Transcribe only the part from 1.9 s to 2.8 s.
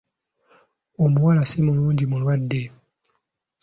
Mulwadde.